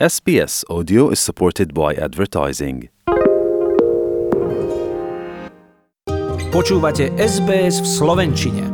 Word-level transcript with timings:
SBS 0.00 0.64
Audio 0.68 1.10
is 1.10 1.20
supported 1.20 1.72
by 1.72 1.94
advertising. 1.94 2.90
Počúvate 6.50 7.14
SBS 7.14 7.78
v 7.78 7.86
Slovenčine. 7.86 8.66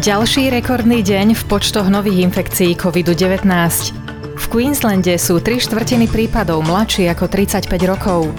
Ďalší 0.00 0.48
rekordný 0.48 1.04
deň 1.04 1.36
v 1.36 1.42
počtoch 1.44 1.92
nových 1.92 2.24
infekcií 2.24 2.72
COVID-19. 2.80 4.03
Queenslande 4.54 5.18
sú 5.18 5.42
tri 5.42 5.58
štvrtiny 5.58 6.06
prípadov 6.06 6.62
mladšie 6.62 7.10
ako 7.10 7.26
35 7.26 7.74
rokov. 7.90 8.30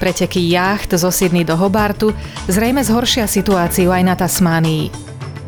Preteky 0.00 0.40
jacht 0.48 0.96
zo 0.96 1.12
Sydney 1.12 1.44
do 1.44 1.60
Hobartu 1.60 2.16
zrejme 2.48 2.80
zhoršia 2.80 3.28
situáciu 3.28 3.92
aj 3.92 4.00
na 4.00 4.16
Tasmánii. 4.16 4.88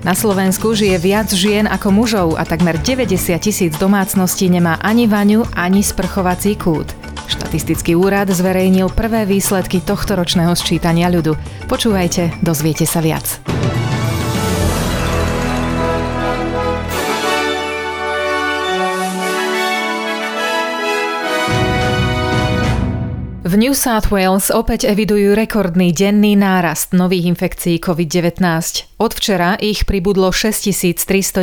Na 0.04 0.12
Slovensku 0.12 0.76
žije 0.76 1.00
viac 1.00 1.32
žien 1.32 1.64
ako 1.64 1.88
mužov 1.96 2.28
a 2.36 2.44
takmer 2.44 2.76
90 2.76 3.16
tisíc 3.40 3.72
domácností 3.80 4.52
nemá 4.52 4.76
ani 4.84 5.08
vaňu, 5.08 5.48
ani 5.56 5.80
sprchovací 5.80 6.52
kút. 6.60 6.92
Štatistický 7.24 7.96
úrad 7.96 8.28
zverejnil 8.28 8.92
prvé 8.92 9.24
výsledky 9.24 9.80
tohto 9.80 10.20
ročného 10.20 10.52
sčítania 10.52 11.08
ľudu. 11.08 11.32
Počúvajte, 11.64 12.44
dozviete 12.44 12.84
sa 12.84 13.00
viac. 13.00 13.40
V 23.50 23.58
New 23.58 23.74
South 23.74 24.14
Wales 24.14 24.46
opäť 24.54 24.86
evidujú 24.86 25.34
rekordný 25.34 25.90
denný 25.90 26.38
nárast 26.38 26.94
nových 26.94 27.34
infekcií 27.34 27.82
COVID-19. 27.82 28.38
Od 28.94 29.10
včera 29.10 29.58
ich 29.58 29.90
pribudlo 29.90 30.30
6394, 30.30 31.42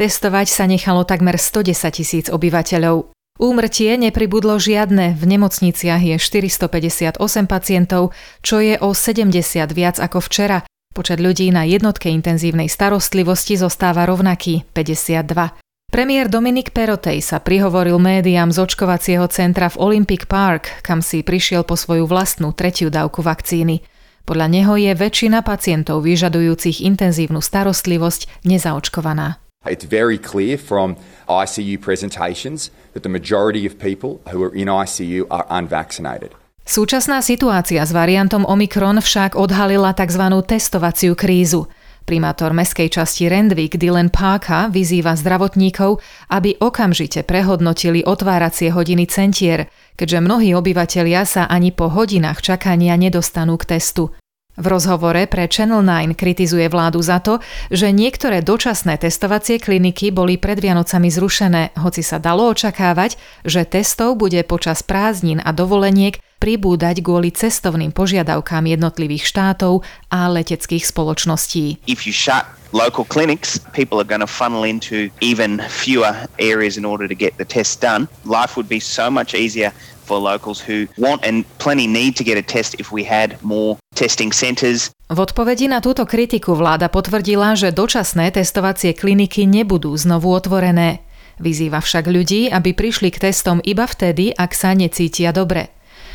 testovať 0.00 0.46
sa 0.48 0.64
nechalo 0.64 1.04
takmer 1.04 1.36
110 1.36 1.76
tisíc 1.92 2.32
obyvateľov. 2.32 3.04
Úmrtie 3.36 4.00
nepribudlo 4.00 4.56
žiadne, 4.56 5.12
v 5.12 5.24
nemocniciach 5.36 6.00
je 6.00 6.16
458 6.16 7.20
pacientov, 7.44 8.16
čo 8.40 8.64
je 8.64 8.80
o 8.80 8.96
70 8.96 9.28
viac 9.76 10.00
ako 10.00 10.24
včera. 10.24 10.64
Počet 10.96 11.20
ľudí 11.20 11.52
na 11.52 11.68
jednotke 11.68 12.08
intenzívnej 12.08 12.72
starostlivosti 12.72 13.60
zostáva 13.60 14.08
rovnaký 14.08 14.64
52. 14.72 15.61
Premiér 15.92 16.32
Dominik 16.32 16.72
Perotej 16.72 17.20
sa 17.20 17.36
prihovoril 17.36 18.00
médiám 18.00 18.48
z 18.48 18.64
očkovacieho 18.64 19.28
centra 19.28 19.68
v 19.68 19.76
Olympic 19.76 20.24
Park, 20.24 20.80
kam 20.80 21.04
si 21.04 21.20
prišiel 21.20 21.68
po 21.68 21.76
svoju 21.76 22.08
vlastnú 22.08 22.56
tretiu 22.56 22.88
dávku 22.88 23.20
vakcíny. 23.20 23.84
Podľa 24.24 24.48
neho 24.48 24.72
je 24.80 24.88
väčšina 24.96 25.44
pacientov 25.44 26.00
vyžadujúcich 26.08 26.80
intenzívnu 26.80 27.44
starostlivosť 27.44 28.40
nezaočkovaná. 28.40 29.36
It's 29.68 29.84
very 29.84 30.16
clear 30.16 30.56
from 30.56 30.96
ICU 31.28 31.76
presentations 31.76 32.72
that 32.96 33.04
the 33.04 33.12
majority 33.12 33.68
of 33.68 33.76
people 33.76 34.24
who 34.32 34.40
are 34.40 34.54
in 34.56 34.72
ICU 34.72 35.28
are 35.28 35.44
unvaccinated. 35.52 36.32
Súčasná 36.64 37.20
situácia 37.20 37.84
s 37.84 37.92
variantom 37.92 38.48
Omikron 38.48 38.96
však 38.96 39.36
odhalila 39.36 39.92
tzv. 39.92 40.24
testovaciu 40.40 41.12
krízu– 41.12 41.68
Primátor 42.02 42.50
meskej 42.50 42.90
časti 42.90 43.30
Rendvik 43.30 43.78
Dylan 43.78 44.10
Páka 44.10 44.66
vyzýva 44.66 45.14
zdravotníkov, 45.14 46.02
aby 46.34 46.58
okamžite 46.58 47.22
prehodnotili 47.22 48.02
otváracie 48.02 48.74
hodiny 48.74 49.06
centier, 49.06 49.70
keďže 49.94 50.18
mnohí 50.18 50.50
obyvatelia 50.50 51.22
sa 51.22 51.46
ani 51.46 51.70
po 51.70 51.86
hodinách 51.86 52.42
čakania 52.42 52.98
nedostanú 52.98 53.54
k 53.54 53.78
testu. 53.78 54.10
V 54.52 54.68
rozhovore 54.68 55.24
pre 55.30 55.48
Channel 55.48 55.80
9 55.80 56.12
kritizuje 56.12 56.68
vládu 56.68 57.00
za 57.00 57.24
to, 57.24 57.40
že 57.72 57.88
niektoré 57.88 58.44
dočasné 58.44 59.00
testovacie 59.00 59.56
kliniky 59.56 60.12
boli 60.12 60.36
pred 60.36 60.60
Vianocami 60.60 61.08
zrušené, 61.08 61.72
hoci 61.80 62.04
sa 62.04 62.20
dalo 62.20 62.52
očakávať, 62.52 63.16
že 63.48 63.64
testov 63.64 64.20
bude 64.20 64.44
počas 64.44 64.84
prázdnin 64.84 65.40
a 65.40 65.56
dovoleniek 65.56 66.20
pribúdať 66.42 67.06
kvôli 67.06 67.30
cestovným 67.30 67.94
požiadavkám 67.94 68.66
jednotlivých 68.66 69.30
štátov 69.30 69.86
a 70.10 70.26
leteckých 70.26 70.82
spoločností. 70.82 71.78
If 71.86 72.02
you 72.02 72.10
shut 72.10 72.42
local 72.74 73.06
clinics, 73.06 73.62
people 73.70 74.02
are 74.02 74.08
going 74.08 74.26
to 74.26 74.26
funnel 74.26 74.66
into 74.66 75.06
even 75.22 75.62
fewer 75.70 76.10
areas 76.42 76.74
in 76.74 76.82
order 76.82 77.06
to 77.06 77.14
get 77.14 77.38
the 77.38 77.46
test 77.46 77.78
done. 77.78 78.10
Life 78.26 78.58
would 78.58 78.66
be 78.66 78.82
so 78.82 79.06
much 79.06 79.38
easier 79.38 79.70
for 80.02 80.18
locals 80.18 80.58
who 80.58 80.90
want 80.98 81.22
and 81.22 81.46
plenty 81.62 81.86
need 81.86 82.18
to 82.18 82.26
get 82.26 82.34
a 82.34 82.42
test 82.42 82.74
if 82.82 82.90
we 82.90 83.06
had 83.06 83.38
more 83.46 83.78
testing 83.94 84.34
centres. 84.34 84.90
V 85.06 85.18
odpovedi 85.22 85.70
na 85.70 85.78
túto 85.78 86.02
kritiku 86.08 86.58
vláda 86.58 86.90
potvrdila, 86.90 87.54
že 87.54 87.70
dočasné 87.70 88.34
testovacie 88.34 88.98
kliniky 88.98 89.46
nebudú 89.46 89.94
znovu 89.94 90.34
otvorené. 90.34 91.06
Vyzýva 91.38 91.78
však 91.78 92.10
ľudí, 92.10 92.50
aby 92.50 92.74
prišli 92.74 93.14
k 93.14 93.30
testom 93.30 93.62
iba 93.62 93.86
vtedy, 93.86 94.34
ak 94.34 94.52
sa 94.52 94.74
necítia 94.74 95.30
dobre. 95.30 95.70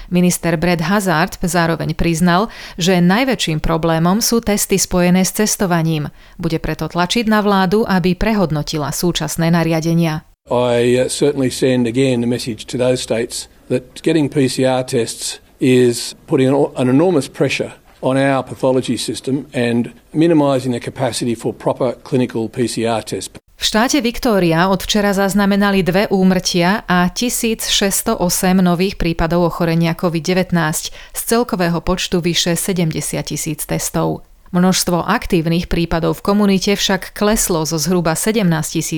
Minister 0.09 0.55
Brad 0.55 0.83
Hazard 0.85 1.39
zároveň 1.43 1.93
priznal, 1.93 2.47
že 2.79 3.03
najväčším 3.03 3.59
problémom 3.59 4.23
sú 4.23 4.39
testy 4.39 4.79
spojené 4.79 5.27
s 5.27 5.35
cestovaním. 5.35 6.11
Bude 6.39 6.57
preto 6.57 6.87
tlačiť 6.87 7.27
na 7.27 7.43
vládu, 7.43 7.83
aby 7.83 8.15
prehodnotila 8.15 8.95
súčasné 8.95 9.51
nariadenia. 9.51 10.23
I 10.47 10.95
uh, 10.95 11.11
certainly 11.11 11.51
send 11.51 11.87
again 11.87 12.21
the 12.23 12.27
message 12.27 12.65
to 12.71 12.79
those 12.79 13.03
states 13.03 13.51
that 13.67 13.99
getting 14.01 14.31
PCR 14.31 14.87
tests 14.87 15.39
is 15.59 16.15
putting 16.27 16.47
an, 16.47 16.87
enormous 16.87 17.27
pressure 17.27 17.73
on 18.01 18.15
our 18.15 18.43
pathology 18.43 18.95
system 18.95 19.47
and 19.53 19.91
minimising 20.13 20.71
the 20.71 20.79
capacity 20.79 21.35
for 21.35 21.53
proper 21.53 21.93
clinical 22.03 22.47
PCR 22.47 23.03
tests. 23.03 23.35
V 23.57 23.65
štáte 23.65 24.05
Viktória 24.05 24.69
od 24.69 24.85
včera 24.85 25.17
zaznamenali 25.17 25.81
dve 25.81 26.05
úmrtia 26.13 26.85
a 26.85 27.09
1608 27.09 28.21
nových 28.61 29.01
prípadov 29.01 29.49
ochorenia 29.49 29.97
COVID-19 29.97 30.53
z 30.93 31.21
celkového 31.25 31.81
počtu 31.81 32.21
vyše 32.21 32.53
70 32.53 33.17
tisíc 33.25 33.65
testov. 33.65 34.21
Množstvo 34.53 35.01
aktívnych 35.09 35.65
prípadov 35.73 36.21
v 36.21 36.25
komunite 36.29 36.77
však 36.77 37.17
kleslo 37.17 37.65
zo 37.65 37.81
zhruba 37.81 38.13
17 38.13 38.45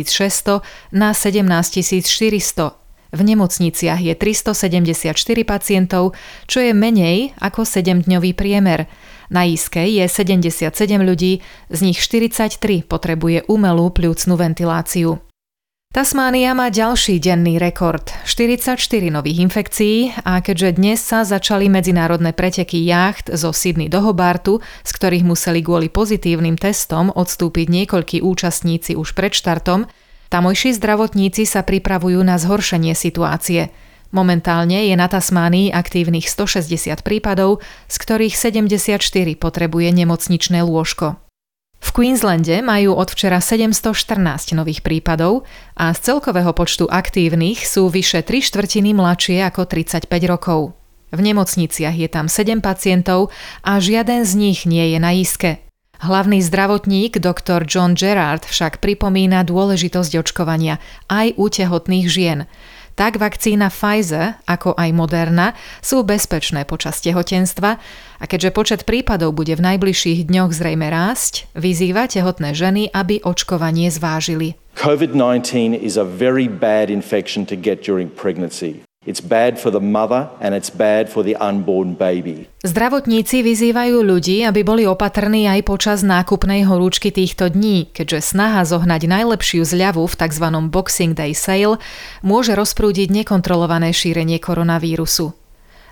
600 0.03 0.59
na 0.91 1.15
17 1.15 2.03
400 2.03 2.79
v 3.09 3.21
nemocniciach 3.25 4.05
je 4.05 4.13
374 4.13 5.17
pacientov, 5.41 6.13
čo 6.45 6.61
je 6.61 6.77
menej 6.77 7.33
ako 7.41 7.65
7-dňový 7.65 8.37
priemer. 8.37 8.85
Na 9.29 9.45
Iskej 9.45 10.01
je 10.01 10.05
77 10.09 10.73
ľudí, 11.05 11.45
z 11.69 11.79
nich 11.85 12.01
43 12.01 12.59
potrebuje 12.85 13.45
umelú 13.45 13.93
pľúcnú 13.93 14.33
ventiláciu. 14.33 15.21
Tasmánia 15.89 16.53
má 16.53 16.69
ďalší 16.69 17.17
denný 17.17 17.57
rekord, 17.57 18.13
44 18.21 18.77
nových 19.09 19.41
infekcií 19.41 20.13
a 20.21 20.37
keďže 20.37 20.77
dnes 20.77 21.01
sa 21.01 21.25
začali 21.25 21.65
medzinárodné 21.65 22.29
preteky 22.29 22.85
jacht 22.85 23.33
zo 23.33 23.49
Sydney 23.49 23.89
do 23.89 23.97
Hobartu, 24.05 24.61
z 24.85 24.91
ktorých 24.93 25.25
museli 25.25 25.65
kvôli 25.65 25.89
pozitívnym 25.89 26.61
testom 26.61 27.09
odstúpiť 27.09 27.73
niekoľkí 27.73 28.21
účastníci 28.21 28.93
už 28.93 29.17
pred 29.17 29.33
štartom, 29.33 29.89
Tamojší 30.29 30.77
zdravotníci 30.77 31.49
sa 31.49 31.65
pripravujú 31.65 32.21
na 32.21 32.37
zhoršenie 32.37 32.93
situácie. 32.93 33.73
Momentálne 34.09 34.89
je 34.89 34.95
na 34.97 35.05
Tasmánii 35.05 35.69
aktívnych 35.69 36.25
160 36.25 37.05
prípadov, 37.05 37.61
z 37.85 37.95
ktorých 38.01 38.33
74 38.33 38.97
potrebuje 39.37 39.87
nemocničné 39.93 40.65
lôžko. 40.65 41.21
V 41.79 41.89
Queenslande 41.95 42.59
majú 42.59 42.97
od 42.97 43.07
včera 43.07 43.39
714 43.39 44.51
nových 44.57 44.83
prípadov 44.83 45.47
a 45.79 45.95
z 45.95 45.99
celkového 46.11 46.51
počtu 46.51 46.89
aktívnych 46.91 47.63
sú 47.63 47.87
vyše 47.87 48.25
3 48.25 48.43
štvrtiny 48.43 48.91
mladšie 48.97 49.39
ako 49.47 49.63
35 49.63 50.09
rokov. 50.27 50.75
V 51.09 51.19
nemocniciach 51.23 51.95
je 51.95 52.09
tam 52.11 52.27
7 52.27 52.59
pacientov 52.61 53.33
a 53.65 53.79
žiaden 53.79 54.27
z 54.27 54.33
nich 54.35 54.59
nie 54.67 54.93
je 54.93 54.99
na 54.99 55.15
iske. 55.15 55.63
Hlavný 55.99 56.39
zdravotník 56.39 57.19
dr. 57.19 57.67
John 57.67 57.91
Gerard 57.91 58.47
však 58.47 58.79
pripomína 58.79 59.43
dôležitosť 59.43 60.15
očkovania 60.15 60.79
aj 61.11 61.35
u 61.35 61.51
tehotných 61.51 62.07
žien. 62.07 62.39
Tak 62.99 63.15
vakcína 63.15 63.71
Pfizer, 63.71 64.43
ako 64.43 64.75
aj 64.75 64.91
Moderna, 64.91 65.55
sú 65.79 66.03
bezpečné 66.03 66.67
počas 66.67 66.99
tehotenstva 66.99 67.79
a 68.19 68.23
keďže 68.27 68.51
počet 68.51 68.81
prípadov 68.83 69.31
bude 69.39 69.55
v 69.55 69.63
najbližších 69.63 70.27
dňoch 70.27 70.51
zrejme 70.51 70.83
rásť, 70.91 71.47
vyzýva 71.55 72.11
tehotné 72.11 72.51
ženy, 72.51 72.91
aby 72.91 73.23
očkovanie 73.23 73.87
zvážili. 73.87 74.59
COVID 74.75 75.15
19 75.15 75.79
is 75.79 75.95
a 75.95 76.03
very 76.03 76.51
bad 76.51 76.91
infection 76.91 77.47
to 77.47 77.55
get 77.55 77.79
during 77.79 78.11
pregnancy. 78.11 78.83
It's 79.07 79.23
bad 79.23 79.57
for 79.57 79.71
the 79.71 79.79
mother 79.79 80.27
and 80.43 80.53
it's 80.53 80.69
bad 80.69 81.09
for 81.09 81.23
the 81.23 81.33
unborn 81.39 81.95
baby. 81.97 82.51
Zdravotníci 82.67 83.41
vyzývajú 83.41 84.05
ľudí, 84.05 84.45
aby 84.45 84.61
boli 84.61 84.83
opatrní 84.85 85.47
aj 85.47 85.65
počas 85.65 86.05
nákupnej 86.05 86.67
horúčky 86.67 87.09
týchto 87.09 87.49
dní, 87.49 87.89
keďže 87.89 88.35
snaha 88.35 88.67
zohnať 88.67 89.07
najlepšiu 89.07 89.63
zľavu 89.63 90.03
v 90.03 90.13
tzv. 90.13 90.45
Boxing 90.69 91.17
Day 91.17 91.31
Sale 91.31 91.81
môže 92.21 92.53
rozprúdiť 92.53 93.09
nekontrolované 93.23 93.95
šírenie 93.95 94.37
koronavírusu. 94.37 95.31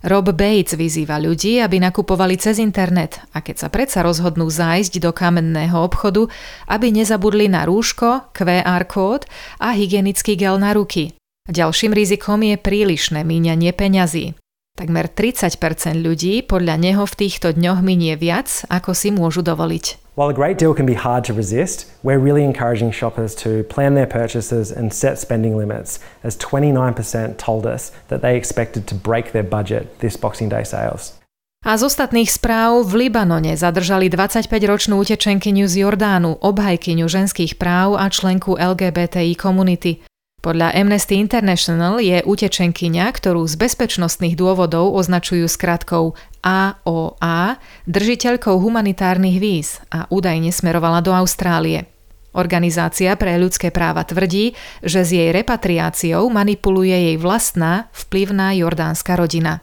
Rob 0.03 0.27
Bates 0.29 0.77
vyzýva 0.77 1.17
ľudí, 1.17 1.63
aby 1.63 1.81
nakupovali 1.81 2.37
cez 2.37 2.61
internet 2.61 3.23
a 3.33 3.41
keď 3.41 3.55
sa 3.55 3.67
predsa 3.73 4.05
rozhodnú 4.05 4.51
zájsť 4.51 5.01
do 5.01 5.09
kamenného 5.09 5.79
obchodu, 5.79 6.29
aby 6.69 6.93
nezabudli 6.93 7.49
na 7.49 7.65
rúško, 7.65 8.35
QR 8.35 8.83
kód 8.85 9.25
a 9.57 9.73
hygienický 9.73 10.37
gel 10.37 10.61
na 10.61 10.75
ruky. 10.77 11.17
Ďalším 11.47 11.95
rizikom 11.95 12.43
je 12.43 12.59
prílišné 12.59 13.23
míňanie 13.23 13.71
peňazí. 13.71 14.35
Takmer 14.77 15.09
30% 15.09 15.57
ľudí 16.05 16.45
podľa 16.45 16.77
neho 16.77 17.07
v 17.07 17.17
týchto 17.17 17.55
dňoch 17.55 17.81
minie 17.81 18.13
viac, 18.13 18.67
ako 18.69 18.93
si 18.93 19.09
môžu 19.09 19.41
dovoliť. 19.41 20.13
While 20.13 20.29
a 20.29 20.37
great 20.37 20.61
deal 20.61 20.75
can 20.77 20.85
be 20.85 20.93
hard 20.93 21.25
to 21.25 21.33
resist, 21.33 21.89
we're 22.03 22.21
really 22.21 22.45
encouraging 22.45 22.93
shoppers 22.93 23.33
to 23.41 23.65
plan 23.71 23.97
their 23.97 24.05
purchases 24.05 24.69
and 24.69 24.93
set 24.93 25.17
spending 25.17 25.57
limits, 25.57 25.97
as 26.21 26.37
29% 26.37 27.41
told 27.41 27.65
us 27.65 27.89
that 28.11 28.21
they 28.21 28.37
expected 28.37 28.85
to 28.91 28.93
break 28.93 29.33
their 29.33 29.45
budget 29.45 29.97
this 30.03 30.13
Boxing 30.13 30.49
Day 30.51 30.67
sales. 30.67 31.17
A 31.65 31.73
z 31.73 31.89
ostatných 31.89 32.29
správ 32.29 32.85
v 32.85 33.09
Libanone 33.09 33.57
zadržali 33.57 34.13
25-ročnú 34.13 35.01
utečenkyňu 35.01 35.65
z 35.65 35.89
Jordánu, 35.89 36.37
obhajkyňu 36.37 37.09
ženských 37.09 37.57
práv 37.57 37.97
a 37.97 38.05
členku 38.13 38.53
LGBTI 38.61 39.33
komunity. 39.33 40.05
Podľa 40.47 40.79
Amnesty 40.79 41.19
International 41.19 41.99
je 41.99 42.23
utečenkyňa, 42.23 43.11
ktorú 43.11 43.43
z 43.51 43.59
bezpečnostných 43.59 44.39
dôvodov 44.39 44.95
označujú 44.95 45.43
skratkou 45.43 46.15
AOA, 46.39 47.59
držiteľkou 47.83 48.55
humanitárnych 48.55 49.43
víz 49.43 49.83
a 49.91 50.07
údajne 50.07 50.55
smerovala 50.55 51.03
do 51.03 51.11
Austrálie. 51.11 51.91
Organizácia 52.31 53.11
pre 53.19 53.35
ľudské 53.35 53.75
práva 53.75 54.07
tvrdí, 54.07 54.55
že 54.79 55.03
s 55.03 55.11
jej 55.11 55.35
repatriáciou 55.35 56.31
manipuluje 56.31 56.95
jej 56.95 57.17
vlastná, 57.19 57.91
vplyvná 57.91 58.55
jordánska 58.55 59.19
rodina. 59.19 59.59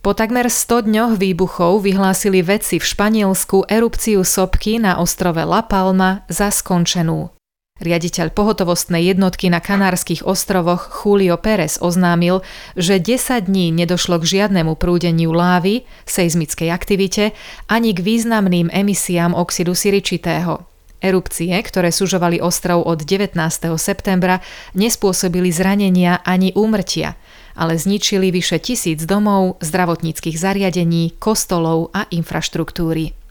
Po 0.00 0.16
takmer 0.16 0.48
100 0.48 0.88
dňoch 0.88 1.12
výbuchov 1.20 1.84
vyhlásili 1.84 2.40
vedci 2.40 2.80
v 2.80 2.88
Španielsku 2.88 3.68
erupciu 3.68 4.24
sopky 4.24 4.80
na 4.80 4.96
ostrove 4.96 5.44
La 5.44 5.60
Palma 5.60 6.24
za 6.32 6.48
skončenú. 6.48 7.35
Riaditeľ 7.76 8.32
pohotovostnej 8.32 9.04
jednotky 9.04 9.52
na 9.52 9.60
Kanárskych 9.60 10.24
ostrovoch 10.24 10.88
Julio 10.88 11.36
Pérez 11.36 11.76
oznámil, 11.76 12.40
že 12.72 12.96
10 12.96 13.52
dní 13.52 13.68
nedošlo 13.68 14.16
k 14.24 14.40
žiadnemu 14.40 14.80
prúdeniu 14.80 15.36
lávy, 15.36 15.84
seizmickej 16.08 16.72
aktivite 16.72 17.36
ani 17.68 17.92
k 17.92 18.00
významným 18.00 18.72
emisiám 18.72 19.36
oxidu 19.36 19.76
siričitého. 19.76 20.64
Erupcie, 21.04 21.52
ktoré 21.52 21.92
sužovali 21.92 22.40
ostrov 22.40 22.80
od 22.88 23.04
19. 23.04 23.36
septembra, 23.76 24.40
nespôsobili 24.72 25.52
zranenia 25.52 26.24
ani 26.24 26.56
úmrtia, 26.56 27.20
ale 27.52 27.76
zničili 27.76 28.32
vyše 28.32 28.56
tisíc 28.56 29.04
domov, 29.04 29.60
zdravotníckých 29.60 30.40
zariadení, 30.40 31.20
kostolov 31.20 31.92
a 31.92 32.08
infraštruktúry. 32.08 33.25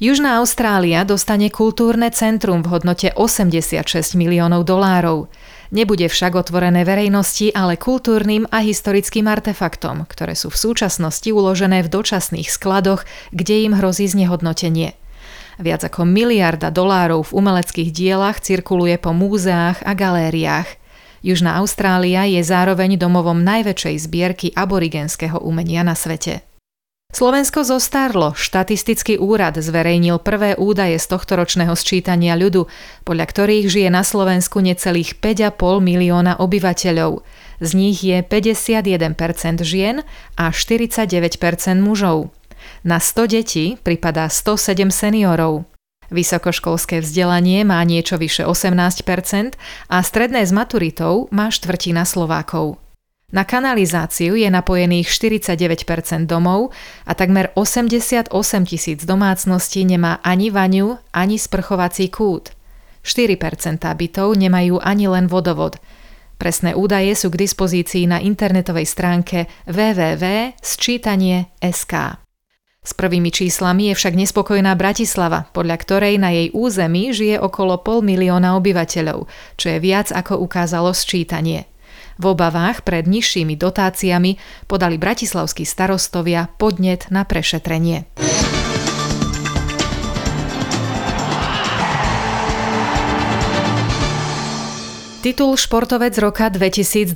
Južná 0.00 0.40
Austrália 0.40 1.04
dostane 1.04 1.52
kultúrne 1.52 2.08
centrum 2.08 2.64
v 2.64 2.72
hodnote 2.72 3.12
86 3.12 4.16
miliónov 4.16 4.64
dolárov. 4.64 5.28
Nebude 5.68 6.08
však 6.08 6.32
otvorené 6.32 6.84
verejnosti, 6.84 7.52
ale 7.52 7.76
kultúrnym 7.76 8.48
a 8.48 8.64
historickým 8.64 9.28
artefaktom, 9.28 10.08
ktoré 10.08 10.32
sú 10.32 10.48
v 10.48 10.56
súčasnosti 10.56 11.28
uložené 11.28 11.84
v 11.84 11.92
dočasných 11.92 12.48
skladoch, 12.48 13.04
kde 13.36 13.68
im 13.68 13.76
hrozí 13.76 14.08
znehodnotenie. 14.08 14.96
Viac 15.60 15.84
ako 15.84 16.08
miliarda 16.08 16.72
dolárov 16.72 17.28
v 17.28 17.34
umeleckých 17.36 17.92
dielach 17.92 18.40
cirkuluje 18.40 18.96
po 18.96 19.12
múzeách 19.12 19.84
a 19.84 19.92
galériách. 19.92 20.68
Južná 21.20 21.60
Austrália 21.60 22.26
je 22.26 22.40
zároveň 22.40 22.96
domovom 22.96 23.44
najväčšej 23.44 23.96
zbierky 24.08 24.48
aborigenského 24.56 25.38
umenia 25.38 25.84
na 25.84 25.92
svete. 25.92 26.42
Slovensko 27.12 27.60
zostarlo. 27.60 28.32
Štatistický 28.32 29.20
úrad 29.20 29.60
zverejnil 29.60 30.16
prvé 30.16 30.56
údaje 30.56 30.96
z 30.96 31.06
tohto 31.12 31.36
ročného 31.36 31.76
sčítania 31.76 32.32
ľudu, 32.40 32.72
podľa 33.04 33.26
ktorých 33.28 33.68
žije 33.68 33.88
na 33.92 34.00
Slovensku 34.00 34.64
necelých 34.64 35.20
5,5 35.20 35.84
milióna 35.84 36.40
obyvateľov. 36.40 37.20
Z 37.60 37.70
nich 37.76 38.00
je 38.00 38.24
51% 38.24 39.60
žien 39.60 40.00
a 40.40 40.48
49% 40.50 41.36
mužov. 41.84 42.32
Na 42.80 42.96
100 42.96 43.28
detí 43.28 43.76
pripadá 43.76 44.32
107 44.32 44.88
seniorov. 44.88 45.68
Vysokoškolské 46.08 47.04
vzdelanie 47.04 47.64
má 47.64 47.80
niečo 47.84 48.16
vyše 48.16 48.48
18% 48.48 49.54
a 49.88 49.96
stredné 50.00 50.44
s 50.44 50.52
maturitou 50.52 51.28
má 51.28 51.52
štvrtina 51.52 52.08
Slovákov. 52.08 52.81
Na 53.32 53.48
kanalizáciu 53.48 54.36
je 54.36 54.44
napojených 54.52 55.08
49% 55.08 56.28
domov 56.28 56.76
a 57.08 57.16
takmer 57.16 57.48
88 57.56 58.28
tisíc 58.68 59.08
domácností 59.08 59.88
nemá 59.88 60.20
ani 60.20 60.52
vaňu, 60.52 61.00
ani 61.16 61.40
sprchovací 61.40 62.12
kút. 62.12 62.52
4% 63.00 63.80
bytov 63.80 64.36
nemajú 64.36 64.76
ani 64.84 65.08
len 65.08 65.32
vodovod. 65.32 65.80
Presné 66.36 66.76
údaje 66.76 67.16
sú 67.16 67.32
k 67.32 67.48
dispozícii 67.48 68.04
na 68.04 68.20
internetovej 68.20 68.84
stránke 68.84 69.48
www.sčítanie.sk. 69.64 71.94
S 72.82 72.98
prvými 72.98 73.30
číslami 73.30 73.86
je 73.90 73.94
však 73.94 74.18
nespokojná 74.18 74.74
Bratislava, 74.74 75.46
podľa 75.54 75.76
ktorej 75.80 76.18
na 76.18 76.34
jej 76.34 76.50
území 76.50 77.14
žije 77.14 77.38
okolo 77.40 77.78
pol 77.80 78.02
milióna 78.02 78.58
obyvateľov, 78.58 79.30
čo 79.54 79.66
je 79.72 79.78
viac 79.78 80.10
ako 80.10 80.42
ukázalo 80.42 80.90
sčítanie. 80.90 81.71
V 82.22 82.38
obavách 82.38 82.86
pred 82.86 83.10
nižšími 83.10 83.58
dotáciami 83.58 84.38
podali 84.70 84.94
bratislavskí 84.94 85.66
starostovia 85.66 86.46
podnet 86.54 87.10
na 87.10 87.26
prešetrenie. 87.26 88.06
Titul 95.22 95.54
Športovec 95.54 96.18
roka 96.18 96.50
2021 96.50 97.14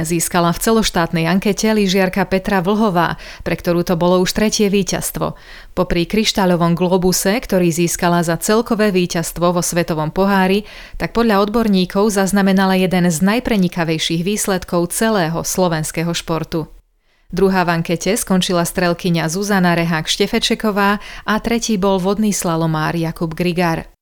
získala 0.00 0.48
v 0.48 0.64
celoštátnej 0.64 1.28
ankete 1.28 1.68
lyžiarka 1.76 2.24
Petra 2.24 2.64
Vlhová, 2.64 3.20
pre 3.44 3.52
ktorú 3.52 3.84
to 3.84 4.00
bolo 4.00 4.24
už 4.24 4.32
tretie 4.32 4.72
víťazstvo. 4.72 5.36
Popri 5.76 6.08
kryštáľovom 6.08 6.72
globuse, 6.72 7.36
ktorý 7.36 7.68
získala 7.68 8.24
za 8.24 8.40
celkové 8.40 8.96
víťazstvo 8.96 9.52
vo 9.52 9.60
Svetovom 9.60 10.08
pohári, 10.08 10.64
tak 10.96 11.12
podľa 11.12 11.44
odborníkov 11.44 12.16
zaznamenala 12.16 12.80
jeden 12.80 13.04
z 13.12 13.20
najprenikavejších 13.20 14.24
výsledkov 14.24 14.96
celého 14.96 15.44
slovenského 15.44 16.16
športu. 16.16 16.72
Druhá 17.28 17.68
v 17.68 17.76
ankete 17.84 18.16
skončila 18.16 18.64
strelkyňa 18.64 19.28
Zuzana 19.28 19.76
Rehák 19.76 20.08
Štefečeková 20.08 20.96
a 21.28 21.34
tretí 21.44 21.76
bol 21.76 22.00
vodný 22.00 22.32
slalomár 22.32 22.96
Jakub 22.96 23.36
Grigar. 23.36 23.97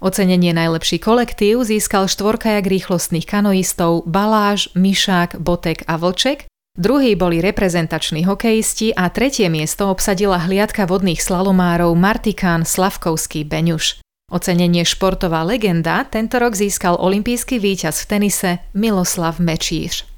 Ocenenie 0.00 0.52
najlepší 0.52 1.00
kolektív 1.00 1.64
získal 1.64 2.04
štvorkajak 2.08 2.68
rýchlostných 2.68 3.24
kanoistov 3.24 4.04
Baláž, 4.04 4.68
Mišák, 4.76 5.40
Botek 5.40 5.88
a 5.88 5.96
Vlček, 5.96 6.44
druhý 6.76 7.16
boli 7.16 7.40
reprezentační 7.40 8.28
hokejisti 8.28 8.92
a 8.92 9.08
tretie 9.08 9.48
miesto 9.48 9.88
obsadila 9.88 10.36
hliadka 10.36 10.84
vodných 10.84 11.24
slalomárov 11.24 11.96
Martikán 11.96 12.68
Slavkovský 12.68 13.48
Beňuš. 13.48 14.04
Ocenenie 14.26 14.82
športová 14.82 15.46
legenda 15.46 16.02
tento 16.02 16.42
rok 16.42 16.58
získal 16.58 16.98
olimpijský 16.98 17.62
víťaz 17.62 18.02
v 18.02 18.06
tenise 18.10 18.50
Miloslav 18.74 19.38
Mečíř. 19.38 20.15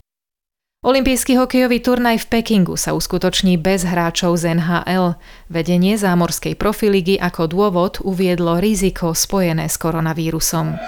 Olympijský 0.79 1.35
hokejový 1.35 1.83
turnaj 1.83 2.23
v 2.23 2.39
Pekingu 2.39 2.79
sa 2.79 2.95
uskutoční 2.95 3.59
bez 3.59 3.83
hráčov 3.83 4.39
z 4.39 4.63
NHL. 4.63 5.19
Vedenie 5.51 5.99
zámorskej 5.99 6.55
profiligy 6.55 7.19
ako 7.19 7.51
dôvod 7.51 7.99
uviedlo 8.07 8.63
riziko 8.63 9.11
spojené 9.11 9.67
s 9.67 9.75
koronavírusom. 9.75 10.79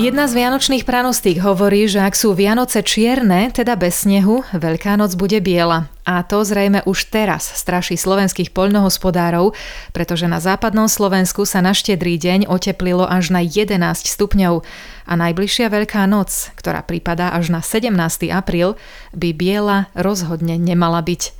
Jedna 0.00 0.24
z 0.24 0.32
vianočných 0.32 0.88
pranostík 0.88 1.44
hovorí, 1.44 1.84
že 1.84 2.00
ak 2.00 2.16
sú 2.16 2.32
Vianoce 2.32 2.80
čierne, 2.80 3.52
teda 3.52 3.76
bez 3.76 4.08
snehu, 4.08 4.40
Veľká 4.48 4.96
noc 4.96 5.12
bude 5.12 5.36
biela. 5.44 5.92
A 6.08 6.24
to 6.24 6.40
zrejme 6.40 6.80
už 6.88 7.12
teraz 7.12 7.44
straší 7.44 8.00
slovenských 8.00 8.48
poľnohospodárov, 8.56 9.52
pretože 9.92 10.24
na 10.24 10.40
západnom 10.40 10.88
Slovensku 10.88 11.44
sa 11.44 11.60
na 11.60 11.76
štedrý 11.76 12.16
deň 12.16 12.48
oteplilo 12.48 13.04
až 13.04 13.28
na 13.28 13.44
11 13.44 13.76
stupňov 14.08 14.64
a 15.04 15.12
najbližšia 15.20 15.68
Veľká 15.68 16.08
noc, 16.08 16.48
ktorá 16.56 16.80
pripadá 16.80 17.36
až 17.36 17.52
na 17.52 17.60
17. 17.60 17.92
apríl, 18.32 18.80
by 19.12 19.36
biela 19.36 19.92
rozhodne 19.92 20.56
nemala 20.56 21.04
byť. 21.04 21.39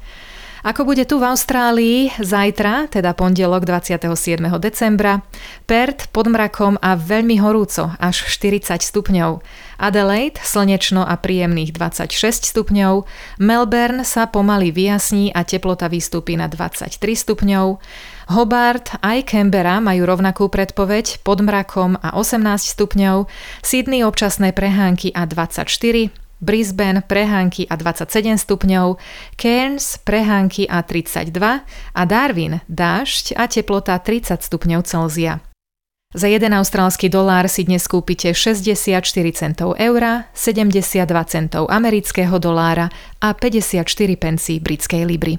Ako 0.60 0.84
bude 0.84 1.08
tu 1.08 1.16
v 1.16 1.24
Austrálii 1.24 2.12
zajtra, 2.20 2.92
teda 2.92 3.16
pondelok 3.16 3.64
27. 3.64 4.44
decembra, 4.60 5.24
Perth 5.64 6.12
pod 6.12 6.28
mrakom 6.28 6.76
a 6.84 7.00
veľmi 7.00 7.40
horúco, 7.40 7.96
až 7.96 8.28
40 8.28 8.76
stupňov. 8.84 9.40
Adelaide 9.80 10.36
slnečno 10.44 11.00
a 11.00 11.16
príjemných 11.16 11.72
26 11.72 12.44
stupňov, 12.52 13.08
Melbourne 13.40 14.04
sa 14.04 14.28
pomaly 14.28 14.68
vyjasní 14.68 15.32
a 15.32 15.48
teplota 15.48 15.88
vystúpi 15.88 16.36
na 16.36 16.44
23 16.44 16.92
stupňov, 17.00 17.80
Hobart 18.30 19.00
aj 19.02 19.32
Canberra 19.32 19.80
majú 19.80 20.06
rovnakú 20.06 20.52
predpoveď 20.52 21.24
pod 21.24 21.40
mrakom 21.40 21.96
a 22.04 22.14
18 22.14 22.68
stupňov, 22.76 23.26
Sydney 23.64 24.04
občasné 24.04 24.52
prehánky 24.52 25.10
a 25.16 25.24
24, 25.24 26.19
Brisbane 26.40 27.04
prehánky 27.04 27.68
a 27.68 27.76
27 27.76 28.40
stupňov, 28.40 28.96
Cairns 29.36 30.00
prehánky 30.00 30.64
a 30.68 30.82
32 30.82 31.60
a 31.94 32.02
Darwin 32.04 32.60
dážď 32.68 33.36
a 33.36 33.44
teplota 33.46 34.00
30 34.00 34.42
stupňov 34.42 34.82
Celzia. 34.88 35.40
Za 36.10 36.26
1 36.26 36.42
austrálsky 36.58 37.06
dolár 37.06 37.46
si 37.46 37.62
dnes 37.62 37.86
kúpite 37.86 38.34
64 38.34 39.06
centov 39.30 39.78
eura, 39.78 40.26
72 40.34 41.06
centov 41.30 41.70
amerického 41.70 42.34
dolára 42.42 42.90
a 43.22 43.30
54 43.30 43.86
pencí 44.18 44.58
britskej 44.58 45.06
libry. 45.06 45.38